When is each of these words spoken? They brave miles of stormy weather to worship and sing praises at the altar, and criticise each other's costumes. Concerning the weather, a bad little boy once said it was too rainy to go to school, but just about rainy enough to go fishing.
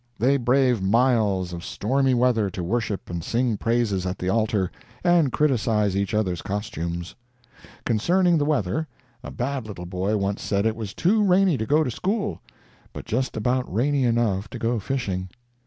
They 0.17 0.37
brave 0.37 0.81
miles 0.81 1.53
of 1.53 1.63
stormy 1.63 2.15
weather 2.15 2.49
to 2.49 2.63
worship 2.63 3.07
and 3.11 3.23
sing 3.23 3.55
praises 3.55 4.03
at 4.03 4.17
the 4.17 4.29
altar, 4.29 4.71
and 5.03 5.31
criticise 5.31 5.95
each 5.95 6.15
other's 6.15 6.41
costumes. 6.41 7.13
Concerning 7.85 8.39
the 8.39 8.45
weather, 8.45 8.87
a 9.23 9.29
bad 9.29 9.67
little 9.67 9.85
boy 9.85 10.17
once 10.17 10.41
said 10.41 10.65
it 10.65 10.75
was 10.75 10.95
too 10.95 11.23
rainy 11.23 11.55
to 11.55 11.67
go 11.67 11.83
to 11.83 11.91
school, 11.91 12.41
but 12.93 13.05
just 13.05 13.37
about 13.37 13.71
rainy 13.71 14.03
enough 14.03 14.49
to 14.49 14.57
go 14.57 14.79
fishing. 14.79 15.29